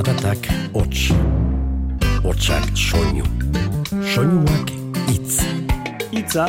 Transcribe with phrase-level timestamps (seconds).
[0.00, 1.10] Zaratak hots,
[2.24, 3.24] hotsak soinu,
[4.14, 4.70] soinuak
[5.12, 5.42] itz.
[6.08, 6.46] Itza,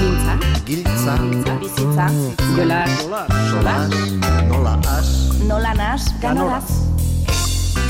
[0.00, 1.16] Mintza, Giltza,
[1.60, 2.06] bizitza,
[2.56, 2.78] jola,
[3.50, 3.74] sola,
[4.48, 5.10] nola as,
[5.44, 6.70] nola nas, ganoraz.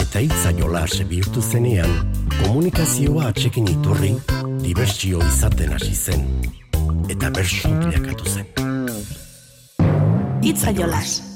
[0.02, 1.94] Eta hitza jolas bihurtu zenean,
[2.40, 4.16] komunikazioa atxekin iturri,
[4.64, 6.26] dibertsio izaten hasi zen.
[7.06, 8.50] Eta bersu bilakatu zen.
[10.42, 11.33] Itza jolas.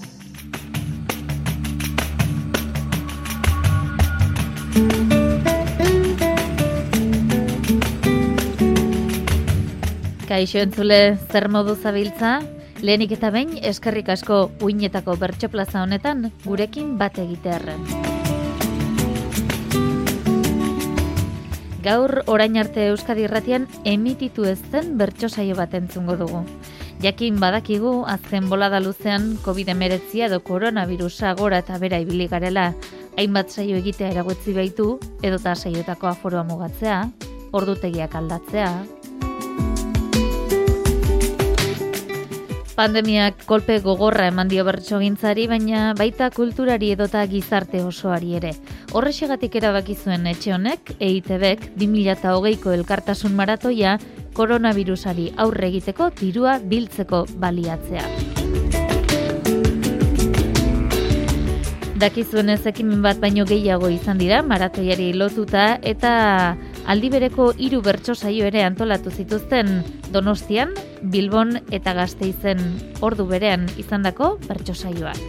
[10.29, 12.43] Kaixo entzule, zer modu zabiltza?
[12.85, 17.81] Lehenik eta behin eskerrik asko uinetako bertso plaza honetan gurekin bat egitearren.
[21.81, 26.45] Gaur orain arte Euskadi Irratian emititu ez zen bertso saio bat entzungo dugu.
[27.01, 32.75] Jakin badakigu azken bolada luzean COVID-19 edo koronavirusa gora eta bera ibili garela,
[33.17, 37.01] hainbat saio egitea eragotzi baitu, edota saiotako aforoa mugatzea,
[37.57, 38.73] ordutegiak aldatzea,
[42.79, 48.53] Pandemiak kolpe gogorra eman dio bertsogintzari, baina baita kulturari edota gizarte osoari ere.
[48.95, 53.97] Horrexegatik erabaki zuen etxe honek, EITBek 2008ko elkartasun maratoia
[54.39, 58.07] koronavirusari aurre egiteko dirua biltzeko baliatzea.
[61.99, 66.13] Dakizuenez ekimen bat baino gehiago izan dira maratoiari lotuta eta
[66.89, 69.83] aldi bereko hiru bertso saio ere antolatu zituzten
[70.13, 70.73] Donostian,
[71.03, 72.63] Bilbon eta Gasteizen
[73.05, 75.21] ordu berean izandako bertso saioak.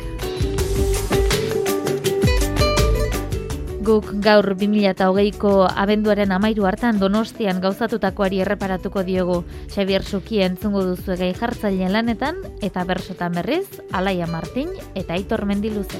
[3.90, 5.52] Guk gaur 2008ko
[5.84, 12.86] abenduaren amairu hartan Donostian gauzatutakoari erreparatuko diogu Xavier Suki entzungo duzu gai jartzailean lanetan eta
[12.86, 16.00] bersotan berriz Alaia Martin eta Aitor Mendiluze.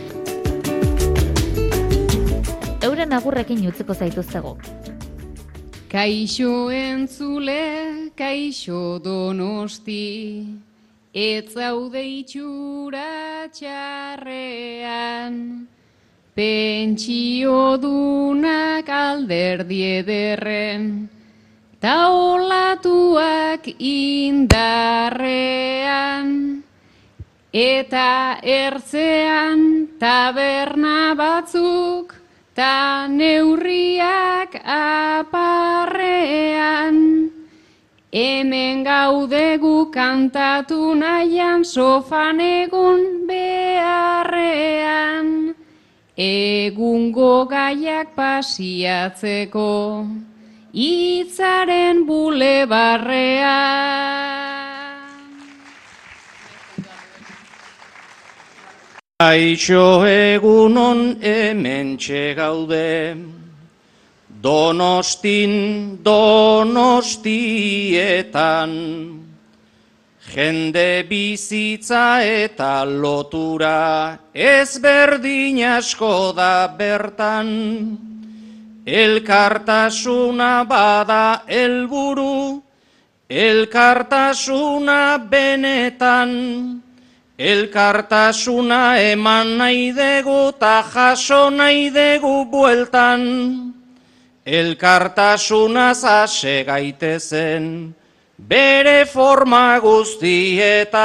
[2.86, 4.56] Euren agurrekin utziko zaituztego.
[5.90, 10.46] Kaixo entzule, kaixo donosti,
[11.12, 15.34] ez zaude itxura txarrean,
[16.38, 21.10] pentsio dunak alderdi ederren,
[21.82, 25.42] ta olatuak indarrean,
[27.50, 32.19] eta ertzean taberna batzuk,
[32.60, 35.72] ta neurriak aparrean.
[38.12, 45.28] Hemen gaudegu kantatu nahian sofan egun beharrean.
[46.20, 50.04] Egungo gaiak pasiatzeko,
[50.76, 54.59] itzaren bulebarrean.
[59.20, 61.98] Aixo egunon hemen
[62.38, 63.20] gaude,
[64.42, 66.80] donostin donostietan,
[70.24, 78.00] jende bizitza eta lotura ezberdin asko da bertan,
[78.88, 82.64] elkartasuna bada helburu,
[83.28, 86.79] elkartasuna benetan,
[87.40, 93.22] Elkartasuna eman nahi dugu ta jaso nahi dugu bueltan.
[94.46, 97.96] Elkartasuna zase gaitezen
[98.36, 101.00] bere forma guztietan.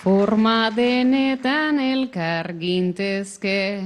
[0.00, 3.84] Forma denetan elkar gintezke,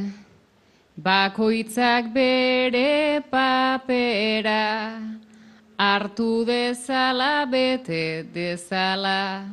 [0.95, 5.01] bakoitzak bere papera,
[5.81, 9.49] hartu dezala bete dezala,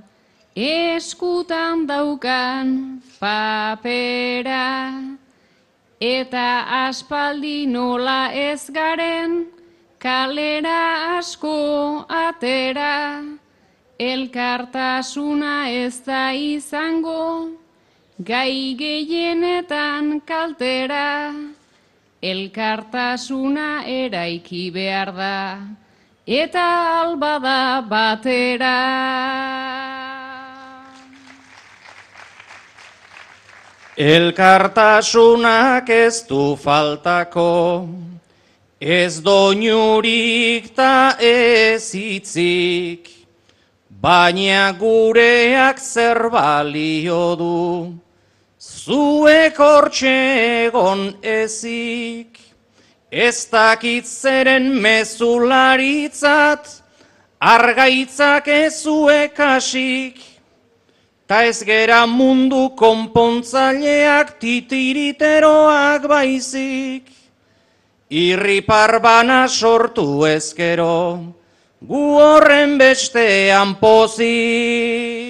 [0.54, 4.92] eskutan daukan papera,
[6.04, 6.50] eta
[6.84, 9.48] aspaldi nola ez garen,
[10.04, 13.24] kalera asko atera,
[13.96, 17.56] elkartasuna ez da izango,
[18.20, 21.32] gai gehienetan kaltera,
[22.20, 25.36] elkartasuna eraiki behar da,
[26.28, 28.76] eta albada batera.
[33.96, 37.88] Elkartasunak ez du faltako,
[38.80, 43.08] ez doinurik ta ez hitzik,
[43.90, 47.96] baina gureak zer balio du,
[48.60, 50.18] zuek hortxe
[50.68, 52.37] egon ezik.
[53.12, 56.68] Ez dakit zeren mezularitzat,
[57.40, 60.38] argaitzak ezuek hasik,
[61.28, 67.04] Ta ez gera mundu konpontzaileak titiriteroak baizik.
[68.08, 71.20] Irripar bana sortu ezkero,
[71.84, 75.27] gu horren bestean pozik.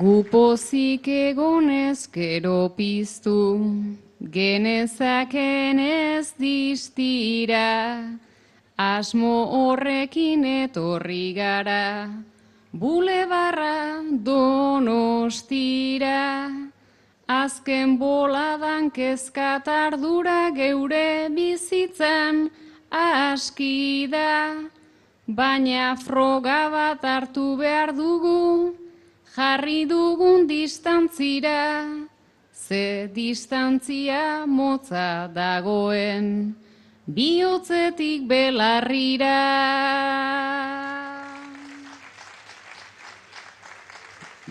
[0.00, 3.60] Gu pozik egonez gero piztu,
[4.32, 8.08] genezaken ez distira,
[8.80, 12.08] asmo horrekin etorri gara,
[12.72, 16.48] bulebarra donostira,
[17.28, 22.46] azken boladan kezkat ardura geure bizitzan
[22.88, 24.64] aski da,
[25.28, 28.79] baina froga bat hartu behar dugu,
[29.36, 31.86] jarri dugun distantzira,
[32.52, 36.54] ze distantzia motza dagoen,
[37.06, 39.38] bihotzetik belarrira.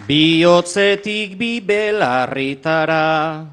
[0.07, 3.45] Biotzetik bi belarritara,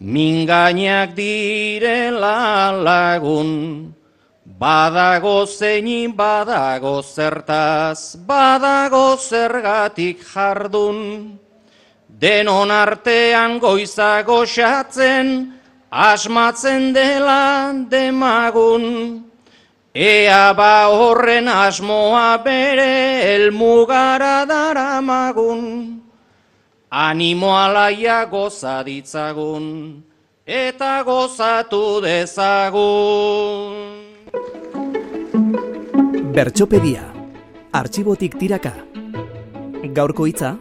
[0.00, 3.93] mingainak direla lagun,
[4.64, 11.38] badago zeini badago zertaz, badago zergatik jardun,
[12.08, 15.52] denon artean goizago xatzen,
[15.90, 18.84] asmatzen dela demagun,
[19.94, 26.00] Ea ba horren asmoa bere elmugara daramagun,
[26.90, 30.02] animo alaia goza ditzagun,
[30.46, 34.03] eta gozatu dezagun.
[36.34, 37.04] Bertxopedia.
[37.70, 38.72] Artxibotik tiraka.
[39.94, 40.56] Gaurko hitza,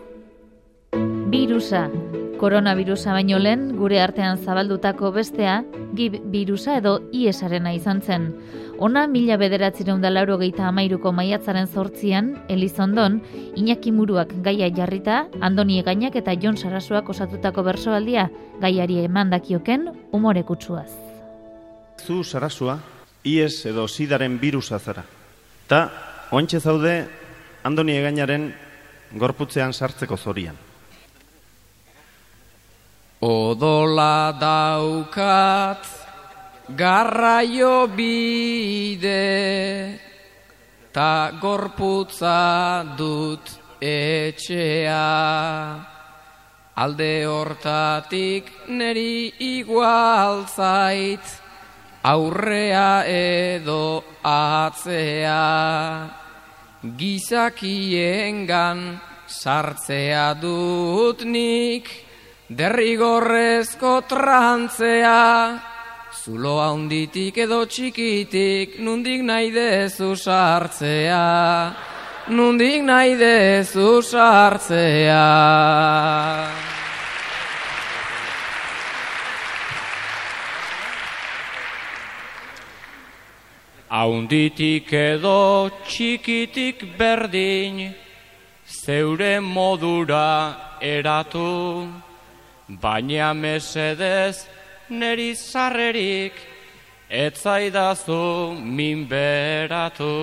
[1.33, 1.87] Birusa.
[2.37, 5.63] Koronavirusa baino lehen gure artean zabaldutako bestea,
[5.97, 8.27] gib virusa edo iesarena izan zen.
[8.77, 13.23] Ona mila bederatzireun da lauro geita amairuko maiatzaren zortzian, Elizondon,
[13.57, 18.29] Iñaki Muruak gaia jarrita, Andoni Egainak eta Jon Sarasuak osatutako bersoaldia
[18.61, 20.91] gaiari emandakioken umore kutsuaz.
[21.97, 22.77] Zu sarasua,
[23.25, 25.09] ies edo sidaren birusa zara.
[25.73, 25.89] Ta,
[26.37, 26.91] ointxe zaude,
[27.65, 28.43] Andoni Egainaren
[29.17, 30.53] gorputzean sartzeko zorian.
[33.25, 35.89] Odola daukat
[36.77, 39.17] garraio bide
[40.93, 45.01] ta gorputza dut etxea
[46.85, 51.42] alde hortatik neri igual zait
[52.03, 55.39] aurrea edo atzea
[56.99, 58.79] gizakiengan
[59.27, 61.87] sartzea dut nik
[62.49, 65.61] derrigorrezko trantzea,
[66.11, 71.23] zulo handitik edo txikitik, nundik nahi dezu sartzea,
[72.35, 75.23] nundik nahi dezu sartzea.
[83.93, 87.93] Haunditik edo txikitik berdin,
[88.65, 91.91] zeure modura eratu,
[92.81, 94.47] baina mesedez
[94.89, 96.33] neri zarrerik,
[97.07, 100.17] etzaidazu minberatu.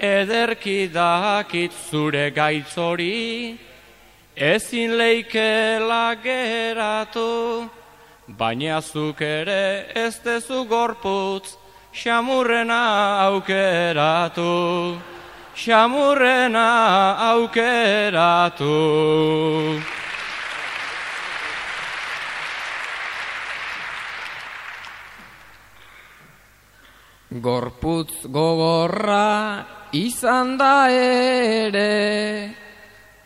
[0.00, 3.58] Ederki dakit zure gaitzori,
[4.34, 7.68] ezin leikela geratu,
[8.26, 11.59] baina zuk ere ez dezu gorputz,
[11.92, 14.98] xamurrena aukeratu,
[15.54, 16.68] xamurrena
[17.32, 18.76] aukeratu.
[27.30, 32.54] Gorputz gogorra izan da ere,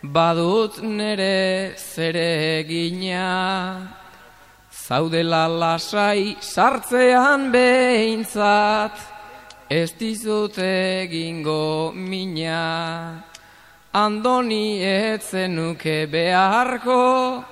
[0.02, 4.03] badut nere zeregina,
[4.84, 8.96] zaudela lasai sartzean behintzat,
[9.70, 13.24] ez dizut egingo mina.
[13.94, 17.44] Andoni etzenuke beharko,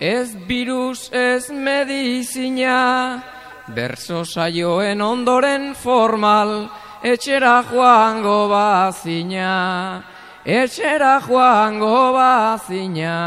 [0.00, 3.22] ez virus ez medizina,
[3.68, 6.70] Berso saioen ondoren formal,
[7.04, 10.00] etxera joango bazina,
[10.46, 13.18] etxera joango bazina.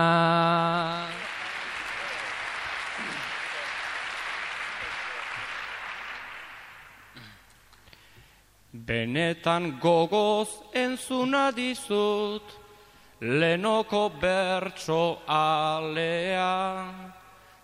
[8.88, 12.42] Benetan gogoz entzuna dizut,
[13.22, 16.88] lenoko bertso alea.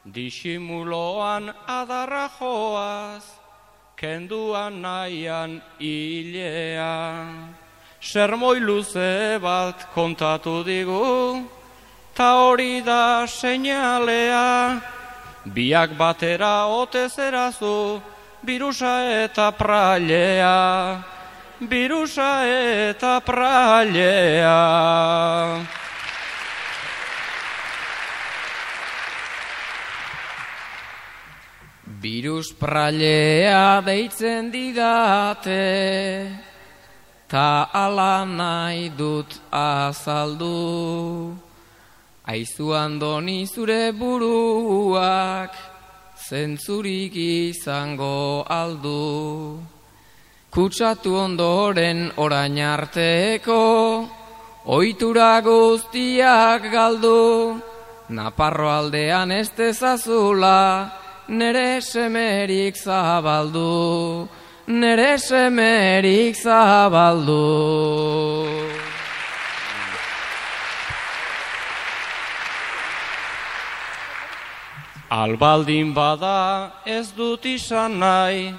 [0.06, 3.24] Disimuloan adarra joaz,
[3.96, 6.96] kenduan nahian hilea.
[8.00, 11.44] sermoi luze bat kontatu digu,
[12.16, 14.82] ta hori da seinalea,
[15.46, 18.02] biak batera ote zerazu,
[18.44, 21.04] birusa eta prailea,
[21.60, 24.58] birusa eta prailea.
[32.00, 35.66] Virus prailea deitzen didate,
[37.28, 41.34] ta ala nahi dut azaldu.
[42.28, 45.52] Aizu andoni zure buruak,
[46.28, 49.64] zentzurik izango aldu.
[50.52, 54.08] Kutsatu ondoren orain arteko,
[54.66, 57.62] oitura guztiak galdu.
[58.10, 60.92] Naparro aldean ez dezazula,
[61.28, 64.28] nere semerik zabaldu,
[64.68, 67.44] nere semerik zabaldu.
[75.10, 78.52] Albaldin bada ez dut izan nahi,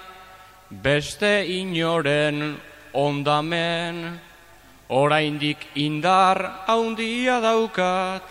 [0.71, 2.57] beste inoren
[2.95, 4.19] ondamen,
[4.89, 8.25] oraindik indar haundia daukat,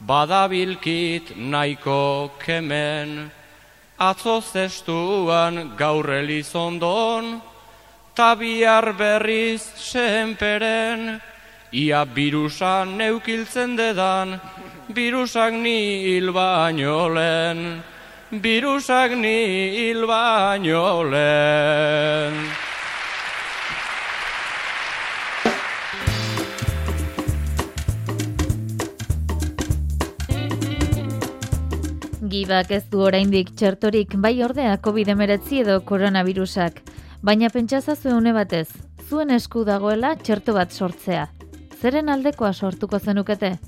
[0.00, 3.30] badabilkit nahiko kemen,
[4.00, 7.42] atzo zestuan gaur elizondon,
[8.16, 11.20] tabiar berriz senperen,
[11.74, 14.38] ia birusan neukiltzen dedan,
[14.94, 17.82] birusak ni hil baino lehen,
[18.30, 19.38] birusak ni
[19.74, 22.38] hil baino lehen.
[32.34, 36.82] Gibak ez du oraindik txertorik bai ordea COVID-19 edo koronavirusak,
[37.22, 38.68] baina pentsazazu une batez,
[39.08, 41.32] zuen esku dagoela txerto bat sortzea.
[41.84, 43.58] Zeren aldekoa sortuko zenukete?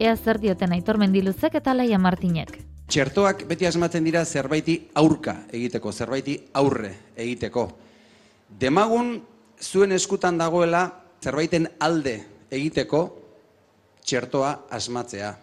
[0.00, 2.54] Ea zer dioten aitor mendiluzek eta laia martinek.
[2.88, 7.66] Txertoak beti asmatzen dira zerbaiti aurka egiteko, zerbaiti aurre egiteko.
[8.62, 9.10] Demagun
[9.60, 10.80] zuen eskutan dagoela
[11.20, 12.14] zerbaiten alde
[12.48, 13.02] egiteko
[14.06, 15.34] txertoa asmatzea.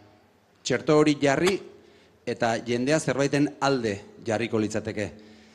[0.64, 1.54] Txerto hori jarri
[2.26, 3.94] eta jendea zerbaiten alde
[4.26, 5.08] jarriko litzateke.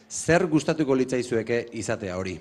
[0.08, 2.36] Zer gustatuko litzaizueke izatea hori?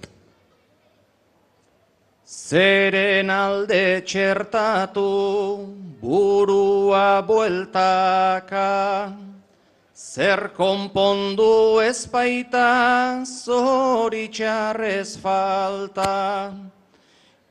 [2.27, 5.63] Zeren alde txertatu
[6.01, 9.13] burua bueltaka,
[9.96, 16.51] zer konpondu ez baita zoritxarrez falta.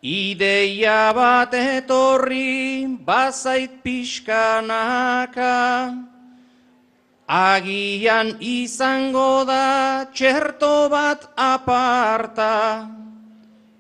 [0.05, 5.57] Ideia bat etorri bazait pixkanaka,
[7.25, 13.06] agian izango da txerto bat aparta.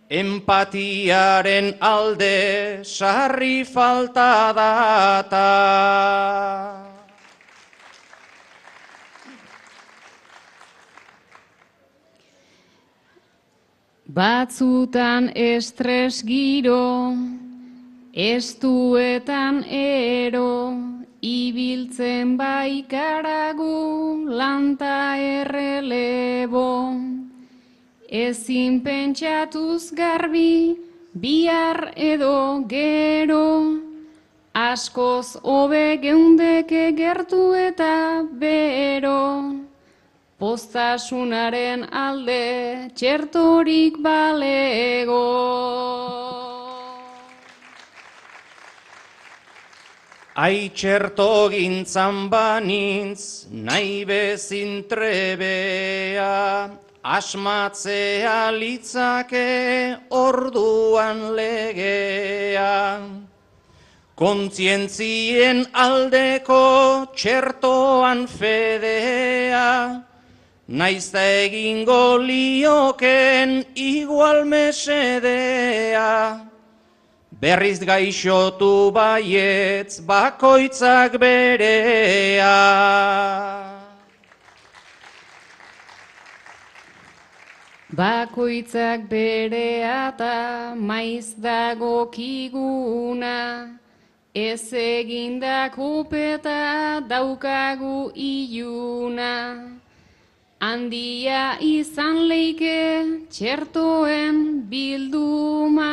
[0.08, 5.48] Empatiaren alde sarri falta data.
[14.06, 17.12] Batzutan estres giro,
[18.14, 20.78] estuetan ero,
[21.20, 26.65] ibiltzen baikaragu lanta errelebo.
[28.08, 30.78] Ezin pentsatuz garbi,
[31.12, 33.82] bihar edo gero,
[34.54, 39.66] askoz hobe geundeke gertu eta bero.
[40.38, 45.22] Postasunaren alde txertorik balego.
[50.36, 56.68] Ai txerto gintzan banintz, nahi bezin trebea,
[57.06, 62.98] asmatzea litzake orduan legea.
[64.16, 70.02] Kontzientzien aldeko txertoan fedea,
[70.66, 76.10] naizta egingo lioken igual mesedea.
[77.38, 82.56] Berriz gaixotu baietz bakoitzak berea.
[87.96, 93.72] Bakoitzak berea eta maiz dago kiguna,
[94.34, 99.32] ez egindako peta daukagu iluna.
[100.60, 105.92] Handia izan leike txertoen bilduma,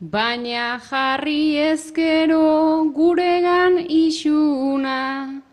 [0.00, 5.43] baina jarri ezkero guregan isuna.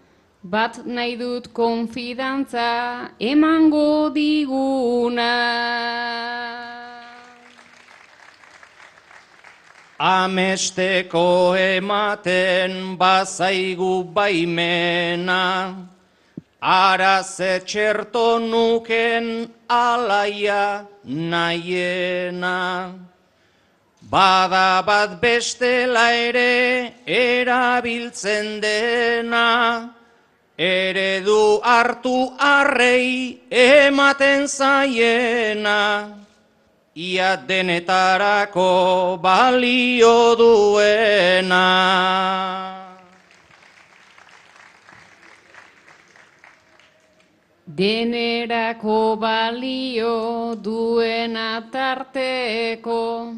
[0.51, 5.31] Bat nahi dut konfidantza emango diguna.
[9.97, 15.87] Amesteko ematen bazaigu baimena,
[16.59, 22.91] ara txerto nuken alaia nahiena.
[24.11, 29.95] Bada bat bestela ere erabiltzen dena,
[30.61, 35.77] eredu hartu arrei ematen zaiena
[36.95, 41.65] ia denetarako balio duena.
[47.65, 53.33] Denerako balio duena tarteko,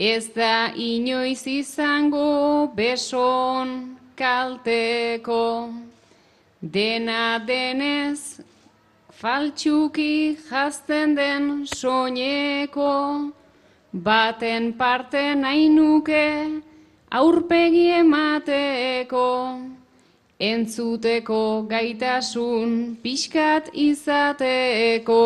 [0.00, 5.91] ez da inoiz izango beson kalteko.
[6.62, 8.38] Dena denez
[9.10, 13.32] faltsuki jazten den soineko,
[13.92, 16.62] baten parte nahi nuke
[17.10, 19.26] aurpegi emateko,
[20.38, 25.22] entzuteko gaitasun pixkat izateko.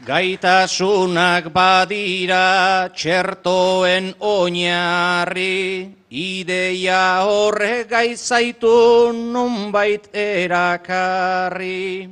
[0.00, 12.08] Gaitasunak badira txertoen oinarri, ideia horre gaizaitu nunbait erakarri.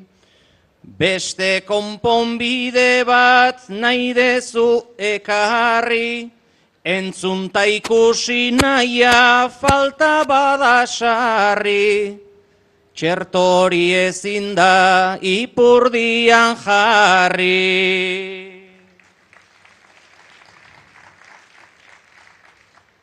[0.84, 6.28] Beste konponbide bat nahi dezu ekarri,
[6.84, 12.27] entzunta ikusi nahia falta badasarri.
[12.98, 17.62] Txertori ezin da ipurdian jarri.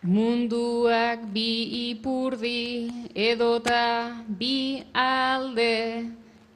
[0.03, 1.51] Munduak bi
[1.95, 6.03] ipurdi edota bi alde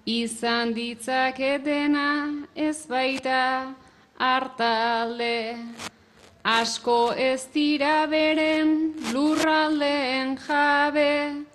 [0.03, 2.09] izan ditzaketena
[2.55, 3.71] ez baita
[4.19, 5.55] hartalde.
[6.43, 11.47] Asko ez dira beren lurraldeen jabe,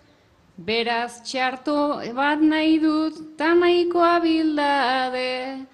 [0.55, 5.67] Beraz txarto bat nahi dut tamaikoa bildade,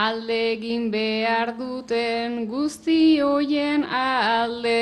[0.00, 4.78] alde egin behar duten guzti hoien alde.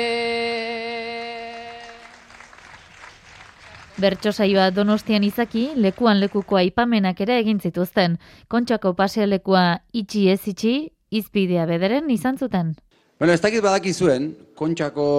[3.99, 8.15] Bertso saioa donostian izaki, lekuan lekuko aipamenak ere egin zituzten.
[8.47, 10.75] Kontxako pasea lekua itxi ez itxi,
[11.11, 12.77] izpidea bederen izan zuten.
[13.19, 15.09] Bueno, ez dakit badaki zuen, kontxako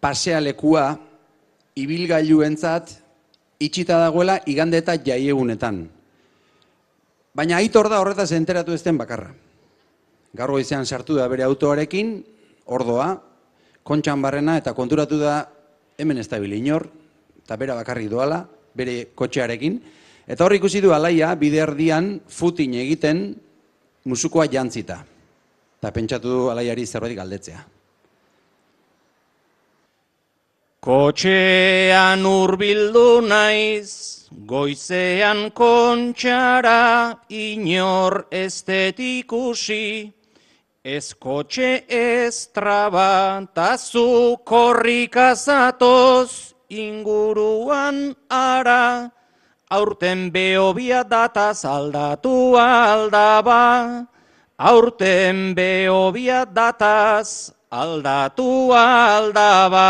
[0.00, 0.96] pasea lekua
[1.76, 2.96] ibilgailu entzat,
[3.58, 5.82] itxita dagoela igande eta jaiegunetan.
[7.34, 9.30] Baina aitor da horretaz enteratu ezten bakarra.
[10.34, 12.18] Garro izan sartu da bere autoarekin,
[12.66, 13.12] ordoa,
[13.82, 15.40] kontxan barrena eta konturatu da
[15.98, 16.88] hemen ez da inor,
[17.42, 19.80] eta bera bakarri doala, bere kotxearekin.
[20.28, 23.34] Eta hor ikusi du alaia, bide erdian futin egiten
[24.04, 25.04] musukoa jantzita.
[25.78, 27.77] Eta pentsatu du alaiari zerbait galdetzea.
[30.78, 40.12] Kotxean urbildu naiz, goizean kontxara, inor estetikusi,
[40.84, 49.10] ez kotxe ez traba, tazu korrikazatoz inguruan ara,
[49.70, 54.06] aurten behobia dataz aldatu aldaba,
[54.56, 59.88] aurten behobia dataz aldatu aldaba.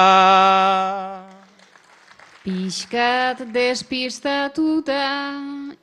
[2.44, 5.32] Piskat despistatuta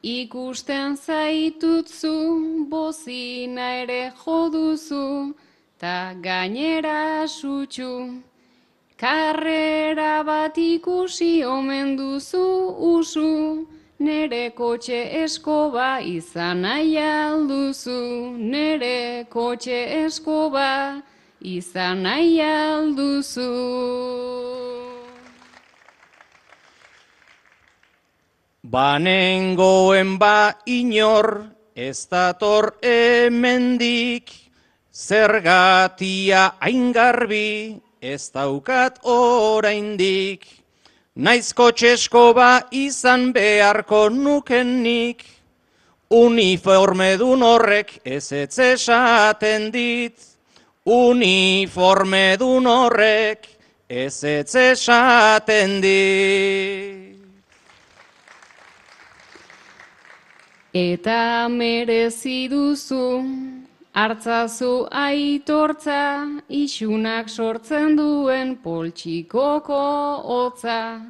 [0.03, 5.35] ikusten zaitutzu, bozina ere joduzu,
[5.79, 8.21] ta gainera sutxu.
[8.97, 13.67] Karrera bat ikusi omen duzu usu,
[13.99, 21.03] nere kotxe eskoba izan nahi alduzu, nere kotxe eskoba
[21.45, 23.53] izan nahi alduzu.
[28.65, 31.45] Banengoen ba inor
[31.77, 34.33] ez dator emendik,
[34.89, 40.49] zergatia aingarbi ez daukat oraindik.
[41.15, 45.21] Naizko txesko ba izan beharko nukenik,
[46.09, 50.34] uniforme dun horrek ez etzesaten dit.
[50.85, 53.47] Uniforme dun horrek
[53.89, 57.15] ez ez esaten di.
[60.71, 63.25] Eta merezi duzu,
[63.97, 69.81] hartzazu aitortza, isunak sortzen duen poltsikoko
[70.21, 71.01] hotza.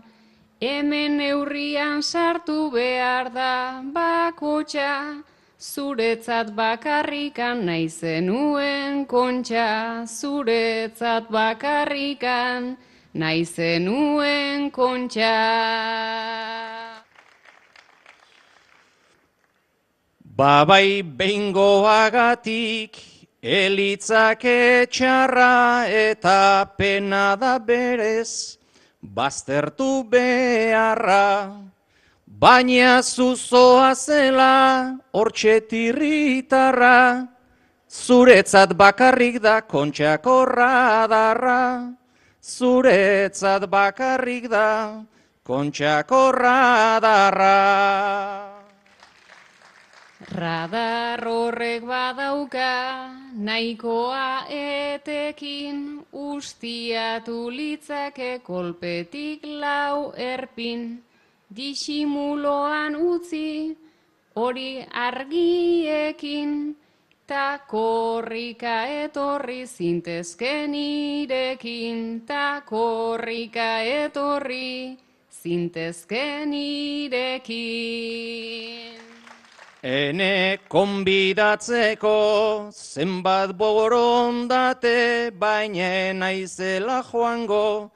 [0.61, 5.19] Hemen neurrian sartu behar da bakotxa,
[5.65, 12.77] zuretzat bakarrikan nahi zenuen kontxa, zuretzat bakarrikan
[13.17, 15.33] nahi zenuen kontxa.
[20.37, 23.01] Babai behingoagatik
[23.41, 28.61] elitzak etxarra eta pena da berez
[29.01, 31.64] baztertu beharra.
[32.35, 37.27] Baina zuzoa zela hortxetirritarra,
[37.87, 41.95] zuretzat bakarrik da kontxako radarra.
[42.43, 45.05] Zuretzat bakarrik da
[45.47, 47.55] kontxako radarra.
[50.35, 60.99] Radar horrek badauka nahikoa etekin ustiatu litzake kolpetik lau erpin
[61.55, 63.75] disimuloan utzi
[64.35, 66.75] hori argiekin
[67.27, 74.97] ta korrika etorri zintezken irekin ta korrika etorri
[75.31, 77.55] zintezken irekin.
[79.85, 82.17] Ene konbidatzeko
[82.73, 87.91] zenbat borondate baina naizela joango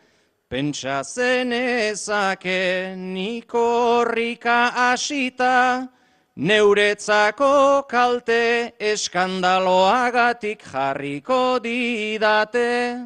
[0.49, 5.87] pentsa zenezake nikorrika asita
[6.35, 12.97] neuretzako kalte eskandaloagatik jarriko didate.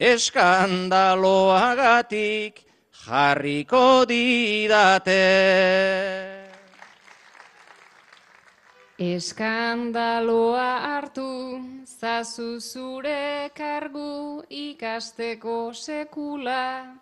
[0.00, 2.64] Eskandaloagatik
[3.06, 6.31] jarriko didate
[8.98, 16.92] Eskandaloa hartu, zazu zure kargu ikasteko sekula,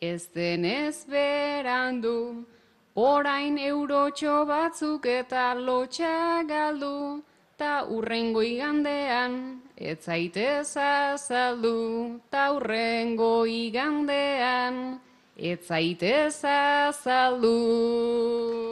[0.00, 2.46] ez denez berandu,
[2.94, 7.20] orain eurotxo batzuk eta lotxa galdu,
[7.58, 15.00] ta urrengo igandean, ez zaitez azaldu, ta urrengo igandean,
[15.36, 18.69] ez zaitez azaldu.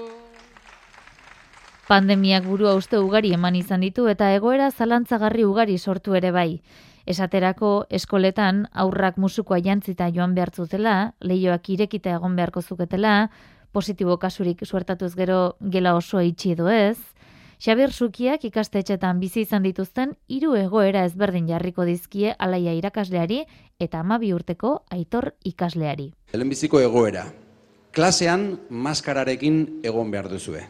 [1.88, 6.61] Pandemiak burua uste ugari eman izan ditu eta egoera zalantzagarri ugari sortu ere bai.
[7.09, 13.31] Esaterako eskoletan aurrak musukoa jantzita joan behar zutela, lehioak irekita egon beharko zuketela,
[13.72, 16.98] positibo kasurik suertatuz gero gela oso itxi edo ez,
[17.59, 23.40] Xabier Sukiak ikastetxetan bizi izan dituzten hiru egoera ezberdin jarriko dizkie alaia irakasleari
[23.81, 26.12] eta amabi urteko aitor ikasleari.
[26.37, 27.24] Helen biziko egoera.
[27.96, 30.68] Klasean maskararekin egon behar duzue.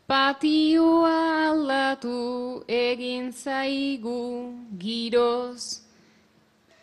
[0.07, 5.83] patioa aldatu egin zaigu giroz.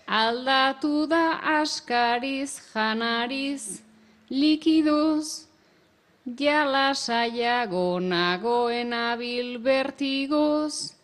[0.08, 3.80] Aldatu da askariz janariz
[4.30, 5.48] likidoz,
[6.26, 10.96] Jala saiago nagoen abil bertigoz,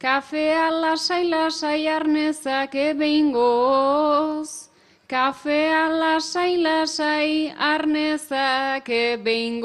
[0.00, 4.48] kafea lasai lasai arnezake behingoz,
[5.06, 9.62] kafea lasai lasai arnezake behingoz.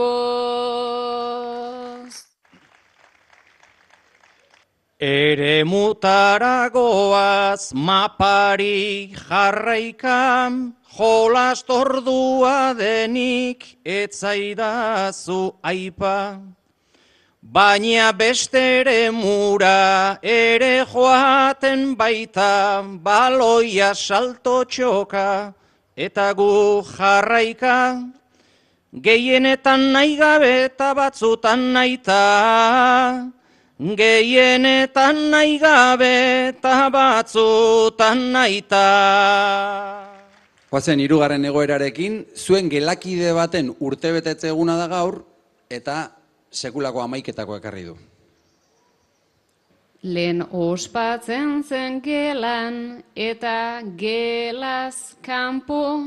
[4.99, 16.41] Ere mutaragoaz mapari jarraikam, jolas tordua denik etzaidazu aipa.
[17.43, 25.53] Baina bestere mura ere joaten baita, baloia salto txoka
[25.95, 28.01] eta gu jarraika.
[28.97, 33.36] Gehienetan nahi gabe eta batzutan naita,
[33.77, 38.85] Gehienetan nahi gabe eta batzutan naita.
[40.71, 45.21] Guazen, irugarren egoerarekin, zuen gelakide baten urtebetetze eguna da gaur,
[45.69, 46.09] eta
[46.49, 47.95] sekulako amaiketako ekarri du.
[50.01, 56.01] Lehen ospatzen zen gelan eta gelaz kanpo,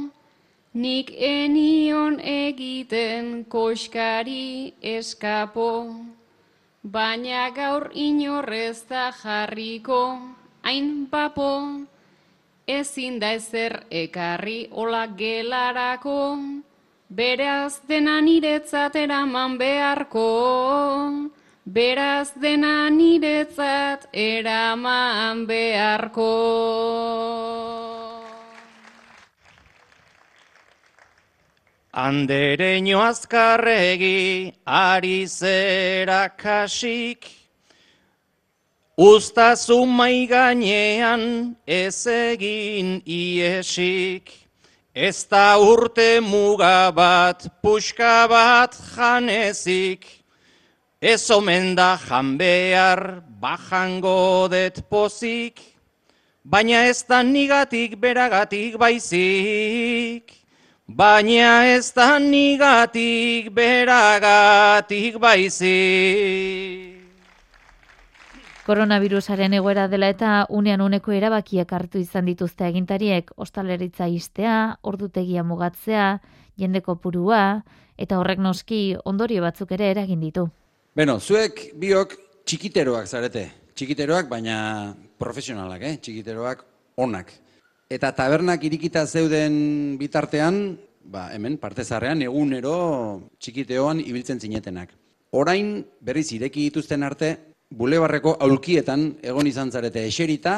[0.75, 5.71] nik enion egiten koskari eskapo.
[6.83, 10.19] Baina gaur inorrez da jarriko,
[10.65, 11.85] hain papo,
[12.67, 16.39] ezin da ezer ekarri ola gelarako,
[17.11, 20.25] beraz dena niretzat eraman beharko,
[21.67, 26.31] beraz dena niretzat eraman beharko.
[31.93, 37.27] Andereño azkarregi ari zera kasik,
[38.97, 44.31] Uztazu maiganean ez egin iesik,
[44.95, 50.07] Ez da urte muga bat, puxka bat janezik,
[51.01, 55.59] Ez omen da jan behar, bajango det pozik,
[56.45, 60.40] Baina ez da nigatik beragatik baizik.
[60.91, 66.97] Baina ez da nigatik beragatik baizi.
[68.67, 76.09] Koronavirusaren egoera dela eta unean uneko erabakiak hartu izan dituzte egintariek ostaleritza istea, ordutegia mugatzea,
[76.59, 77.63] jendeko purua,
[77.97, 80.49] eta horrek noski ondorio batzuk ere eragin ditu.
[80.97, 83.47] Beno, zuek biok txikiteroak zarete.
[83.79, 84.59] Txikiteroak, baina
[85.23, 85.95] profesionalak, eh?
[86.03, 86.67] txikiteroak
[86.99, 87.31] onak.
[87.91, 90.79] Eta tabernak irikita zeuden bitartean,
[91.11, 92.75] ba, hemen, partezarrean, egunero
[93.43, 94.93] txikiteoan ibiltzen zinetenak.
[95.35, 97.31] Orain, berriz ireki dituzten arte,
[97.71, 100.53] bulebarreko aulkietan egon izan zarete eserita,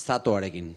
[0.00, 0.70] zatoarekin.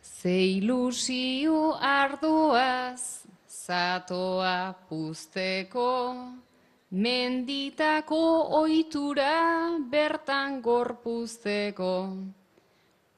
[0.00, 5.90] Ze ilusio arduaz, zatoa puzteko,
[6.96, 8.22] menditako
[8.62, 9.34] oitura
[9.92, 11.92] bertan gorpuzteko.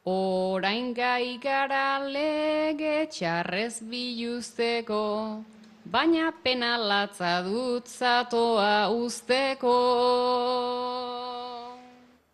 [0.07, 5.43] Orain gai gara lege txarrez biluzteko,
[5.83, 9.75] baina penalatza dut zatoa usteko.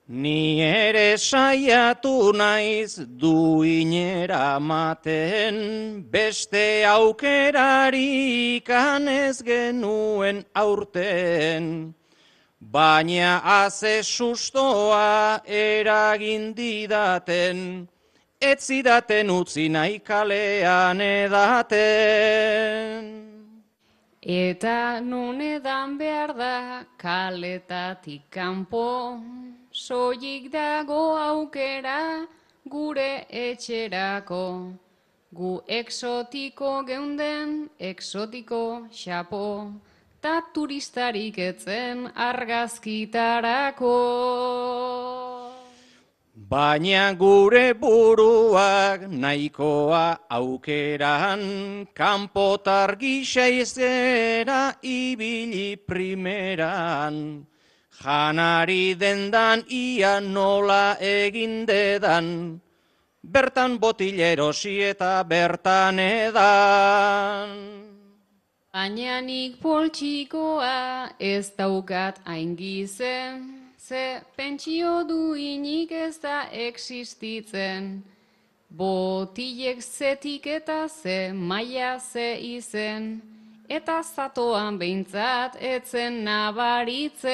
[0.08, 11.94] Ni ere saiatu naiz duinera maten, beste aukerari kanez genuen aurten.
[12.72, 17.88] Baina haze sustoa eragin didaten,
[18.40, 21.82] ez zidaten utzi nahi kalean edaten.
[24.22, 29.20] Eta non edan behar da kaletatik kanpo,
[29.70, 32.26] soilik dago aukera
[32.64, 34.72] gure etxerako.
[35.34, 39.72] Gu exotiko geunden, exotiko xapo
[40.22, 43.96] ta turistarik etzen argazkitarako.
[46.52, 51.42] Baina gure buruak nahikoa aukeran,
[51.92, 57.46] kanpotar gisa izera ibili primeran.
[58.02, 62.60] Janari dendan ia nola egin dedan,
[63.22, 67.81] bertan botilerosi eta bertan edan.
[68.72, 78.02] Baina nik poltsikoa ez daukat aingizen, ze pentsio duinik ez da existitzen.
[78.70, 83.20] Botilek zetik eta ze maia ze izen,
[83.68, 87.28] eta zatoan behintzat etzen nabaritzen.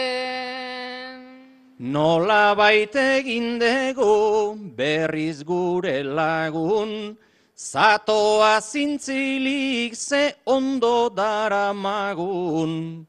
[1.79, 7.16] Nola baite gindego berriz gure lagun,
[7.59, 13.07] Zatoa zintzilik ze ondo dara magun,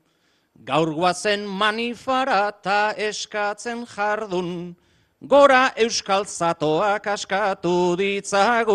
[0.66, 4.76] gaur guazen manifara ta eskatzen jardun,
[5.22, 8.74] gora euskal zatoak askatu ditzagun.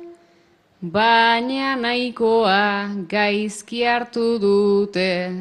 [0.83, 5.31] Baina nahikoa gaizki hartu dute,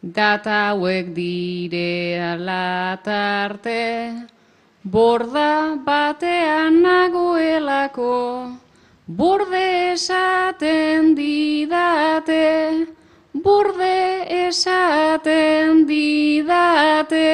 [0.00, 3.82] data hauek dire alatarte.
[4.86, 8.54] Borda batean nagoelako,
[9.08, 12.93] borde esaten didate,
[13.44, 17.32] borde esaten didate.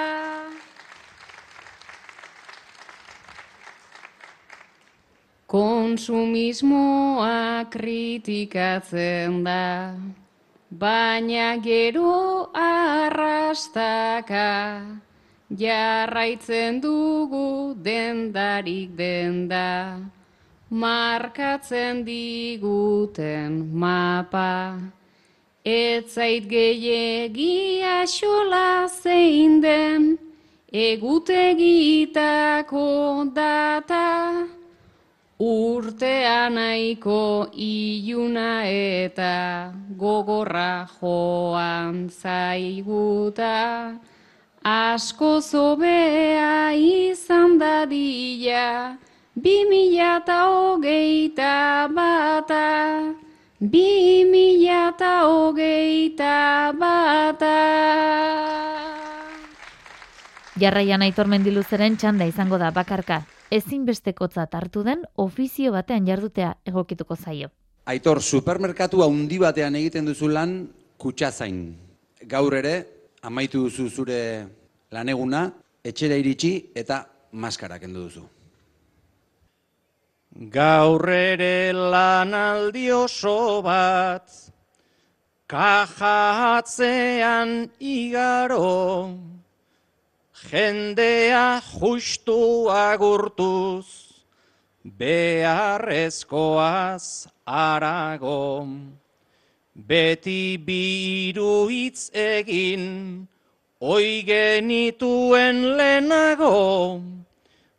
[5.48, 9.96] Konsumismoa kritikatzen da,
[10.68, 14.44] baina gero arrastaka,
[15.48, 20.04] jarraitzen dugu dendarik denda,
[20.68, 24.76] markatzen diguten mapa.
[25.64, 30.20] Ez zait gehiegi asola zein den,
[30.68, 34.57] egutegitako data,
[35.38, 43.94] Urtea nahiko iluna eta gogorra joan zaiguta,
[44.64, 48.98] asko zobea izan dadila,
[49.38, 53.14] bi mila eta hogeita bata,
[53.60, 58.77] bi mila eta hogeita bata.
[60.58, 63.20] Jarraian aitor mendiluzeren txanda izango da bakarka,
[63.54, 67.50] ezinbestekotzat hartu den ofizio batean jardutea egokituko zaio.
[67.86, 70.56] Aitor, supermerkatu handi batean egiten duzu lan
[70.98, 71.60] kutsazain.
[72.26, 72.74] Gaur ere,
[73.22, 74.18] amaitu duzu zure
[74.90, 75.46] laneguna,
[75.84, 78.26] etxera iritsi eta maskara kendu duzu.
[80.58, 84.28] Gaur ere lanaldi oso bat,
[85.46, 86.14] kaja
[87.78, 88.68] igaro,
[90.46, 93.86] jendea justu agurtuz,
[94.84, 98.68] beharrezkoaz arago,
[99.74, 103.26] beti biru hitz egin,
[103.80, 107.02] oi genituen lehenago,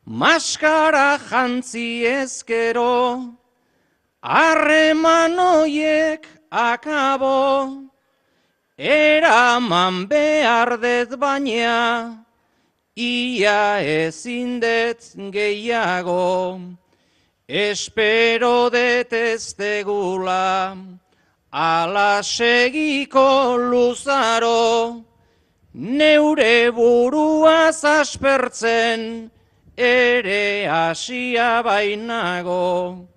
[0.05, 3.33] maskara jantzi ezkero,
[4.21, 7.89] harreman oiek akabo,
[8.77, 12.18] eraman behar dez baina,
[12.99, 14.99] ia ezin det
[15.31, 16.59] gehiago,
[17.47, 20.75] espero detestegula,
[21.51, 25.03] ala segiko luzaro,
[25.73, 29.31] neure burua zaspertzen,
[29.77, 33.07] ere hasia bainago.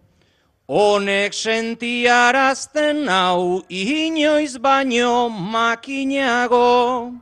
[0.69, 7.13] Honek sentiarazten hau inoiz baino makinago.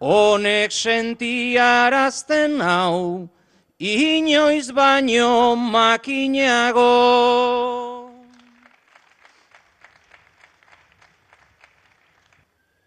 [0.00, 3.28] Honek sentiarazten hau,
[3.78, 6.88] inoiz baino makinago.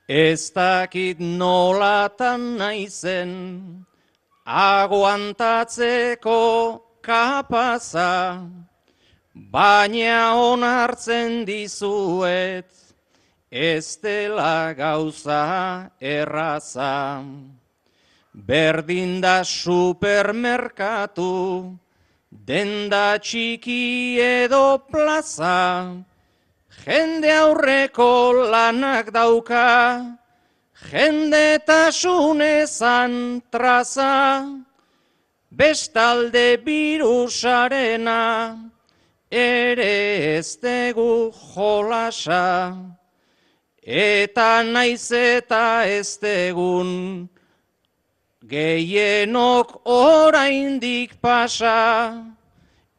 [0.09, 3.86] Ez dakit nolatan naizen,
[4.45, 6.41] aguantatzeko
[7.01, 8.41] kapaza,
[9.34, 12.83] baina onartzen dizuet,
[13.54, 17.22] ez dela gauza erraza.
[18.34, 21.78] Berdin da supermerkatu,
[22.32, 25.86] denda txiki edo plaza,
[26.82, 30.18] jende aurreko lanak dauka,
[30.89, 34.49] jende tasunezan traza,
[35.54, 38.58] bestalde birusarena,
[39.30, 42.74] ere ez dugu jolasa,
[43.86, 47.28] eta naiz eta ez degun,
[48.48, 52.24] gehienok oraindik pasa,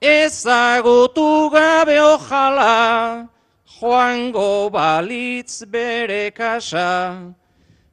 [0.00, 3.28] ezagutu gabe ojala,
[3.64, 7.32] joango balitz bere kasa,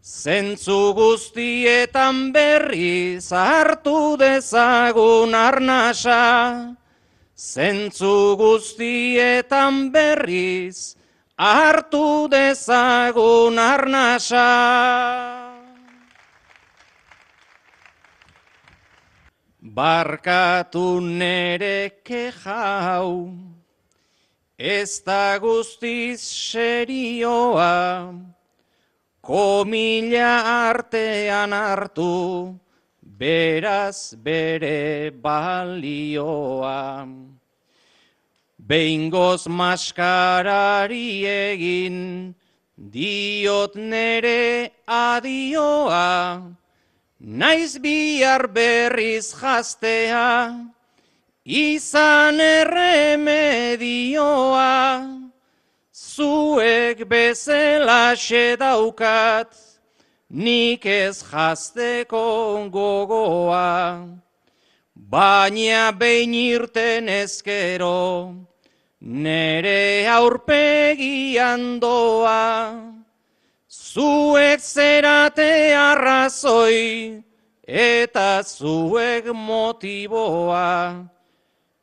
[0.04, 6.76] zentzu guztietan berri zartu dezagun arnasa,
[7.36, 11.01] zentzu guztietan berriz
[11.42, 14.50] hartu dezagun arnasa.
[19.62, 23.34] Barkatu nere kejau,
[24.58, 28.14] ez da guztiz serioa,
[29.22, 30.34] komila
[30.70, 32.54] artean hartu,
[33.02, 36.82] beraz bere balioa.
[38.72, 42.00] Behingoz maskarari egin,
[42.94, 46.42] diot nere adioa,
[47.20, 50.56] Naiz bihar berriz jaztea,
[51.44, 53.44] izan erremedioa,
[55.92, 58.16] zuek bezela
[58.58, 59.52] daukat,
[60.30, 64.08] nik ez jazteko gogoa.
[64.96, 68.51] Baina behin irten ezkero,
[69.02, 72.94] nere aurpegian doa.
[73.68, 77.24] Zuek zerate arrazoi
[77.66, 81.08] eta zuek motiboa.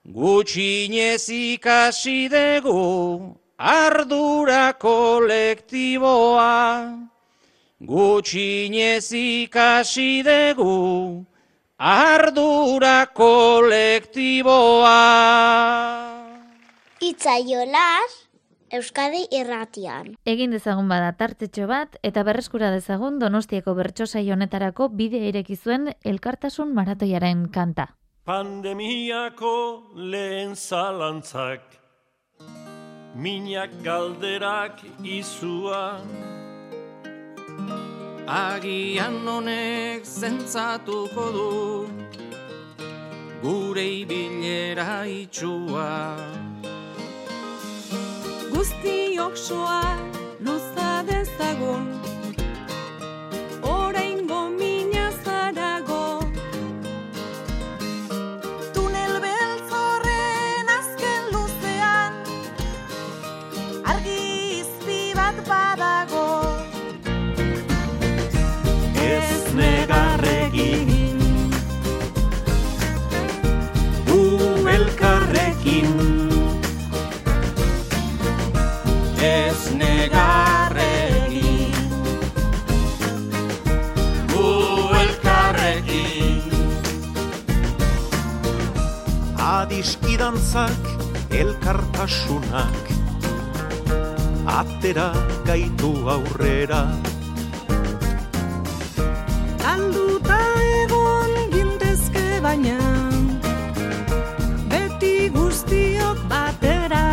[0.08, 6.54] Gutxinez ikasi dugu ardura kolektiboa.
[7.82, 11.26] Gutxinez ikasi dugu
[11.78, 14.96] ardura kolektiboa.
[17.00, 18.28] Itzaiolas,
[18.74, 20.16] Euskadi irratian.
[20.26, 26.74] Egin dezagun bada tartetxo bat eta berreskura dezagun Donostiako bertsosai honetarako bide ireki zuen elkartasun
[26.74, 27.86] maratoiaren kanta.
[28.28, 29.54] Pandemiako
[29.94, 31.78] lehen zalantzak
[33.14, 36.02] Minak galderak izua
[38.26, 41.48] Agian honek zentzatuko du
[43.40, 45.88] Gure ibilera itxua
[48.58, 49.82] guztiok soa
[50.44, 51.86] luza dezagun.
[53.62, 54.77] Oraingo mina
[89.58, 90.84] Adiskidantzak
[91.34, 92.84] elkartasunak.
[94.46, 95.08] Atera
[95.48, 96.84] gaitu aurrera.
[99.72, 100.38] Alduta
[100.84, 102.78] egon gintezke baina
[104.70, 107.04] Beti guztiok batera.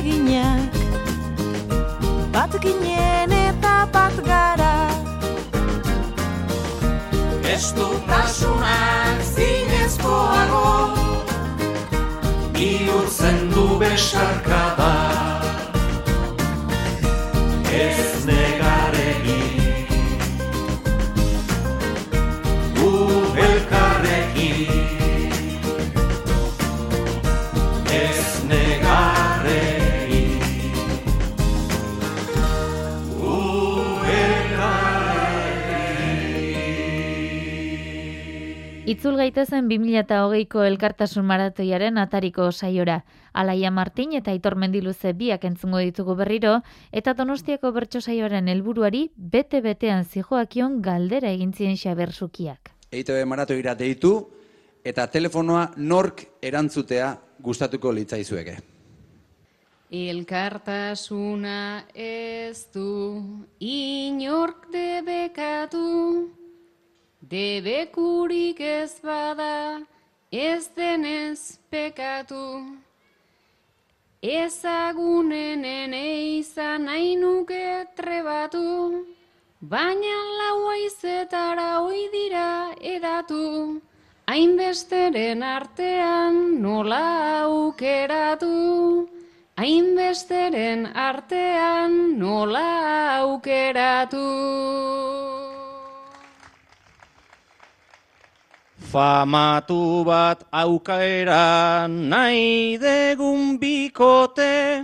[0.00, 0.72] Eginak
[2.32, 4.49] Bat ginen eta bat gara
[7.60, 10.68] Ez du tasunak zinezkoago
[12.56, 14.92] Bihurtzen du besarkada
[15.36, 15.39] Ez
[38.90, 42.96] Itzul gaitezen 2008ko elkartasun maratoiaren atariko saiora.
[43.32, 46.56] Alaia Martin eta Aitor Mendiluze biak entzungo ditugu berriro,
[46.90, 52.72] eta Donostiako bertso saioaren helburuari bete-betean zijoakion galdera egintzien xabersukiak.
[52.90, 54.10] EITB maratoira deitu,
[54.82, 58.56] eta telefonoa nork erantzutea gustatuko litzaizueke.
[59.90, 62.90] Elkartasuna ez du
[63.60, 66.39] inork debekatu,
[67.30, 69.80] debekurik ez bada
[70.32, 72.76] ez denez pekatu.
[74.22, 76.84] Ezagunenen eizan
[77.20, 79.06] nuke trebatu,
[79.60, 83.80] baina laua izetara oi dira edatu,
[84.26, 89.08] hainbesteren artean nola aukeratu.
[89.56, 95.29] Hainbesteren artean nola aukeratu.
[98.90, 104.82] Famatu bat aukaera nahi degun bikote,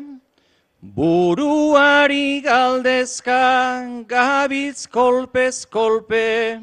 [0.81, 6.63] buruari galdezka gabiltz kolpez kolpe.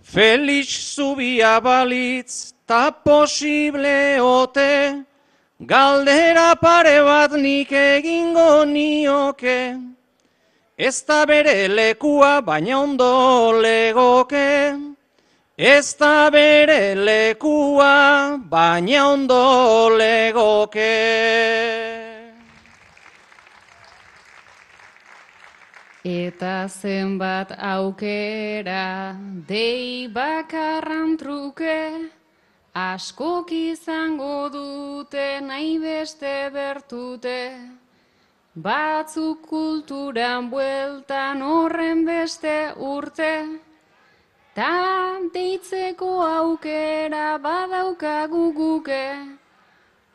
[0.00, 5.04] Felix zubia balitz ta posible ote,
[5.66, 9.78] Galdera pare bat nik egingo nioke,
[10.78, 14.91] ez da bere lekua baina ondo legoke.
[15.58, 20.96] Ez da bere lekua baina ondo legoke.
[26.02, 29.14] Eta zenbat aukera
[29.46, 32.10] dei bakarran truke,
[32.74, 37.60] Askok izango dute nahi beste bertute,
[38.56, 43.60] batzuk kulturan bueltan horren beste urte,
[44.54, 49.04] ta deitzeko aukera badaukagu guke,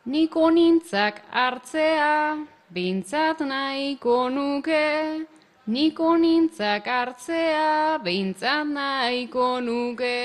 [0.06, 5.26] niko nintzak hartzea, bintzat nahiko nuke,
[5.66, 10.18] niko nintzak hartzea, bintzat nahiko nuke.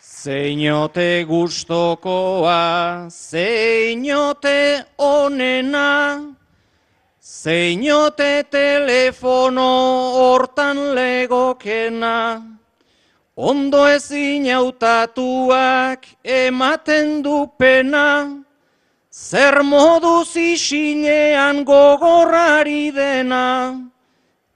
[0.00, 6.36] Zeinote gustokoa, zeinote onena,
[7.30, 9.70] zeinote telefono
[10.18, 12.42] hortan legokena,
[13.36, 18.08] ondo ezin hautatuak ematen du pena,
[19.12, 23.78] zer moduz isilean gogorrari dena,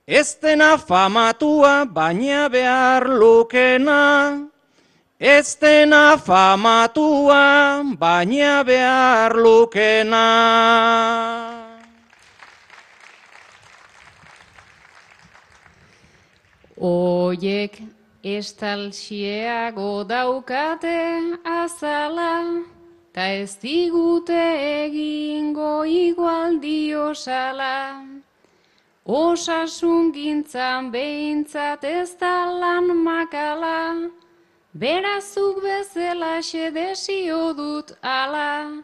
[0.06, 4.02] ez dena famatua baina behar lukena,
[5.20, 10.24] Ez dena famatua, baina behar lukena.
[16.84, 17.78] Oiek
[18.22, 21.00] estalxieago daukate
[21.44, 22.34] azala,
[23.14, 24.42] ta ez digute
[24.84, 28.04] egingo igual diosala.
[29.06, 34.10] Osasun gintzan behintzat ez da lan makala,
[34.74, 38.82] Berazuk bezala xedesio dut ala,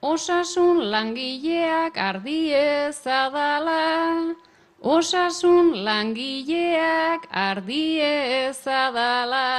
[0.00, 4.36] osasun langileak ardiez adala,
[4.82, 9.50] osasun langileak ardiez adala.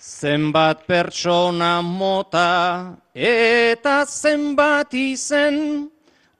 [0.00, 5.90] Zenbat pertsona mota eta zenbat izen,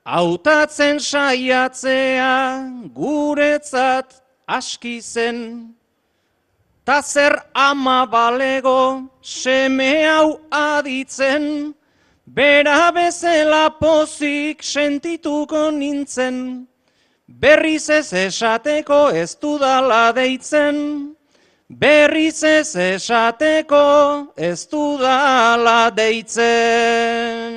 [0.05, 2.35] hautatzen saiatzea
[2.95, 5.74] guretzat aski zen,
[6.85, 11.74] ta zer ama balego seme hau aditzen,
[12.35, 16.66] bera bezela pozik sentituko nintzen,
[17.26, 20.76] berriz ez esateko ez dudala deitzen,
[21.68, 27.55] berriz ez esateko ez dudala deitzen.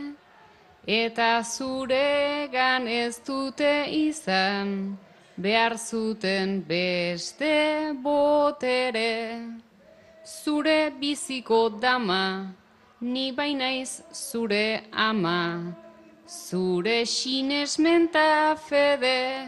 [0.86, 4.98] eta zuregan ez dute izan,
[5.36, 9.42] behar zuten beste botere.
[10.24, 12.54] Zure biziko dama,
[13.02, 15.74] ni bainaiz zure ama,
[16.32, 19.48] zure sinesmenta fede,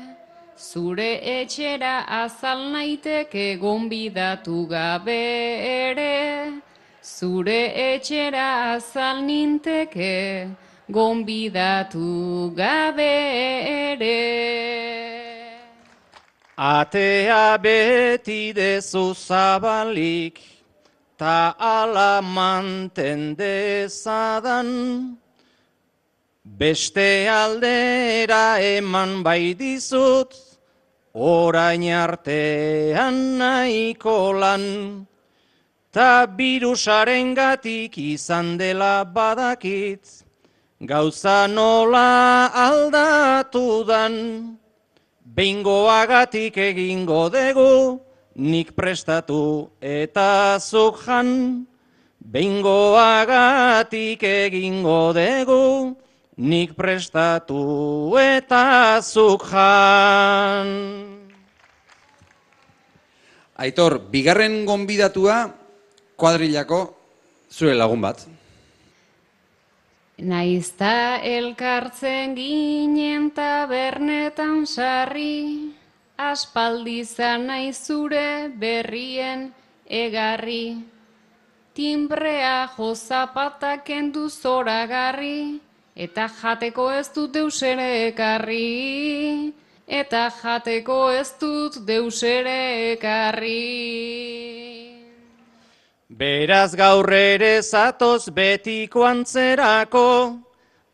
[0.57, 5.23] zure etxera azal naiteke gonbidatu gabe
[5.63, 6.59] ere,
[7.01, 10.51] zure etxera azal ninteke
[10.91, 13.15] gonbidatu gabe
[13.87, 14.19] ere.
[16.57, 20.37] Atea beti dezu zabalik,
[21.17, 25.22] ta ala manten dezadan.
[26.45, 30.35] Beste aldera eman bai dizut,
[31.15, 35.07] orain artean nahiko lan.
[35.89, 40.25] Ta birusaren gatik izan dela badakit,
[40.81, 44.59] gauza nola aldatu dan.
[45.23, 48.01] Behingoagatik egingo dugu,
[48.35, 51.65] nik prestatu eta zuk jan.
[52.19, 56.02] Behingoagatik egingo dugu,
[56.37, 60.69] nik prestatu eta zuk jan.
[63.53, 65.45] Aitor, bigarren gonbidatua
[66.17, 66.79] kuadrilako
[67.53, 68.25] zure lagun bat.
[70.23, 75.73] Naizta elkartzen ginen tabernetan sarri,
[76.17, 79.51] aspaldizan naiz zure berrien
[79.89, 80.85] egarri.
[81.73, 85.59] Timbrea jo zapatak kendu zoragarri,
[85.95, 89.53] eta jateko ez dut deusere ekarri.
[89.87, 93.59] Eta jateko ez dut deusere ekarri.
[96.09, 100.37] Beraz gaur ere zatoz betiko antzerako,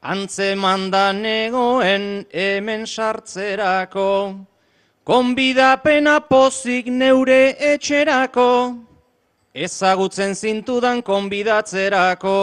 [0.01, 4.35] antzemandan egoen hemen sartzerako.
[5.03, 8.51] Konbidapena pozik neure etxerako,
[9.53, 12.37] ezagutzen zintudan konbidatzerako.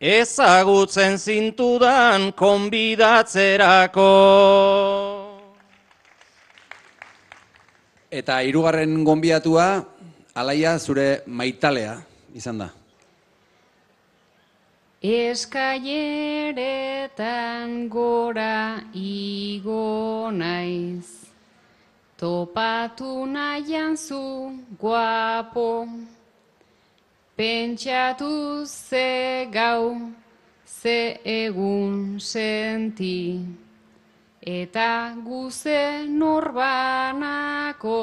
[0.00, 4.08] Ezagutzen zintudan konbidatzerako.
[8.08, 9.84] Eta hirugarren gonbidatua,
[10.32, 12.00] alaia zure maitalea
[12.32, 12.70] izan da.
[15.04, 21.28] Eskaileretan gora igo naiz,
[22.16, 24.48] topatu nahian zu
[24.80, 25.84] guapo,
[27.40, 30.12] pentsatu ze gau,
[30.66, 33.40] ze egun senti,
[34.44, 38.02] eta guze norbanako,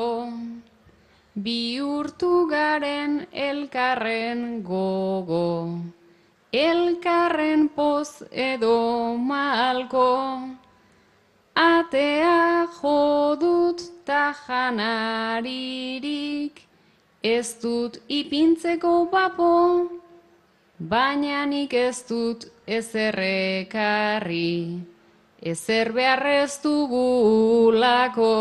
[1.35, 5.69] bihurtu garen elkarren gogo.
[6.51, 10.49] Elkarren poz edo malko,
[11.53, 15.87] atea jodut ta janaririk,
[17.27, 19.53] ez dut ipintzeko bapo,
[20.79, 22.45] baina nik ez dut
[22.77, 24.53] ezerrekarri,
[25.41, 28.31] ezer beharrez dugulako.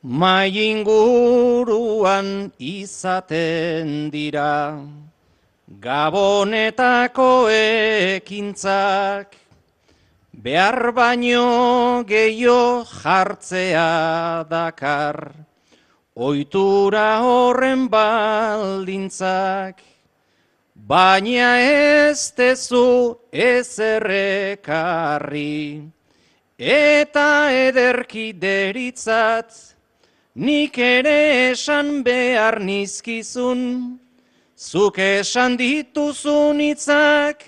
[0.00, 2.28] Mai inguruan
[2.58, 4.78] izaten dira,
[5.68, 9.36] Gabonetako ekintzak,
[10.38, 15.34] behar baino gehiago jartzea dakar,
[16.14, 19.82] oitura horren baldintzak,
[20.74, 24.62] baina ez tezu ezerrekarri,
[26.58, 29.74] eta ederki deritzat,
[30.38, 33.98] Nik ere esan behar nizkizun,
[34.54, 37.42] zuk esan dituzun hitzak,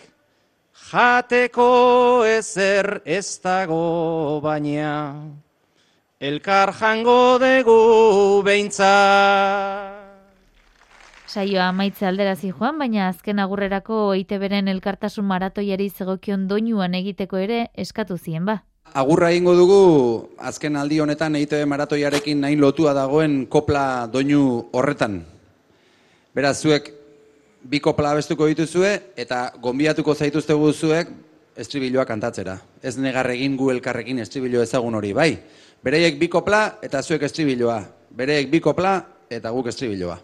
[0.91, 5.15] jateko ezer ez dago baina,
[6.19, 8.91] elkar jango dugu beintza.
[11.31, 18.19] Saioa amaitze alderazi joan, baina azken agurrerako EITBren elkartasun maratoiari zegokion doinuan egiteko ere eskatu
[18.19, 18.59] zien ba.
[18.95, 19.83] agurra egingo dugu
[20.39, 25.23] azken aldi honetan EITB maratoiarekin nahi lotua dagoen kopla doinu horretan.
[26.35, 27.00] Beraz, zuek
[27.63, 31.11] bi kopla abestuko dituzue eta gonbiatuko zaituztegu zuek
[31.57, 32.57] estribiloa kantatzera.
[32.83, 35.35] Ez negarregin gu elkarrekin estribilo ezagun hori, bai.
[35.85, 37.83] Bereiek bi kopla eta zuek estribiloa.
[38.17, 38.97] Bereiek bi kopla
[39.31, 40.19] eta guk estribiloa.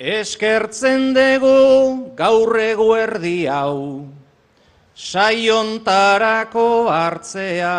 [0.00, 4.06] Eskertzen dugu gaur eguerdi hau,
[4.96, 7.74] saiontarako hartzea,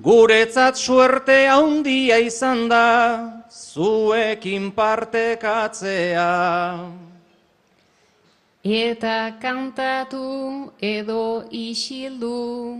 [0.00, 6.28] guretzat suerte handia izan da, zuekin partekatzea.
[8.64, 12.78] Eta kantatu edo isildu,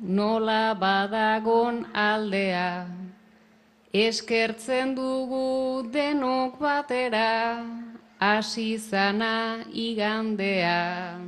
[0.00, 2.86] nola badagon aldea,
[3.92, 7.64] eskertzen dugu denok batera,
[8.20, 11.18] hasi zana igandea.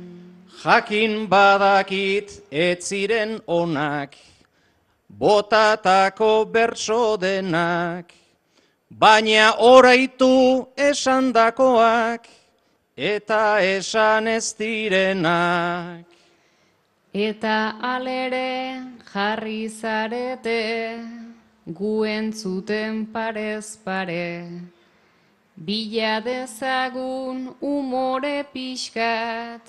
[0.63, 4.15] Jakin badakit ez ziren onak,
[5.09, 8.13] botatako berso denak,
[8.89, 12.27] baina oraitu esandakoak,
[12.95, 16.05] eta esan ez direnak.
[17.13, 18.83] Eta alere
[19.13, 20.99] jarri zarete,
[21.65, 24.49] guen zuten parez pare.
[25.57, 29.61] Bila dezagun umore pixkat,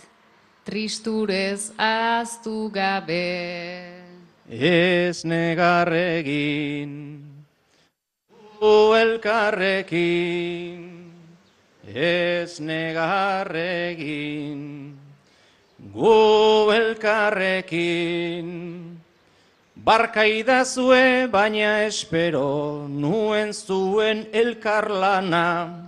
[0.65, 3.98] tristurez aztu gabe.
[4.49, 7.21] Ez negarregin,
[8.57, 10.89] gu elkarrekin,
[11.85, 14.97] ez negarregin,
[15.93, 18.49] gu elkarrekin.
[19.77, 25.85] Barkaidazue baina espero nuen zuen elkarlana,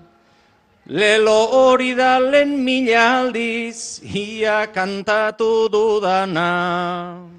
[0.90, 7.30] Lelo hori da lehen mila aldiz, ia kantatu dudana.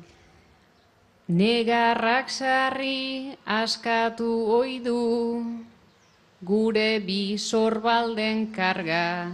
[1.32, 5.40] Negarrak sarri askatu oidu,
[6.44, 9.32] gure bi sorbalden karga,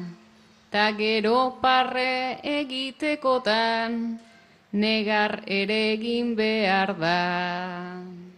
[0.70, 4.14] ta gero parre egitekotan,
[4.74, 7.18] negar ere egin behar da.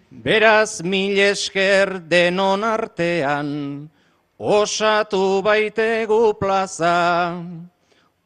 [0.08, 3.90] Beraz mil esker denon artean,
[4.40, 7.36] osatu baitegu plaza,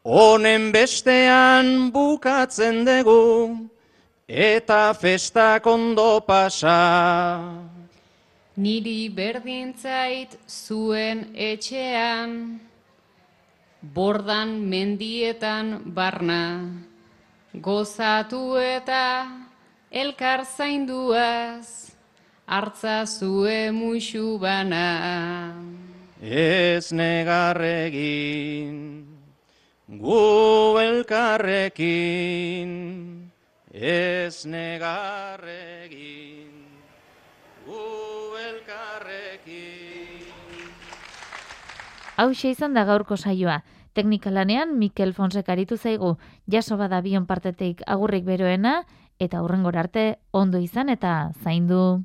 [0.05, 3.72] honen bestean bukatzen dugu,
[4.33, 7.61] eta festak ondo pasa.
[8.57, 12.59] Niri berdintzait zuen etxean,
[13.81, 16.65] bordan mendietan barna,
[17.53, 19.29] gozatu eta
[19.91, 21.93] elkar zainduaz,
[22.45, 25.53] hartza zue muixu bana.
[26.21, 28.77] Ez negarregin,
[29.89, 32.69] gu elkarrekin,
[33.73, 35.49] ez negarregin,
[37.65, 37.81] gu
[38.37, 40.21] elkarrekin.
[42.15, 43.63] Hau izan da gaurko saioa.
[43.93, 46.17] Teknikalanean Mikel Fonsek aritu zaigu
[46.49, 48.85] jaso bada bion partetik agurrik beroena
[49.19, 52.03] eta hurrengora arte ondo izan eta zaindu.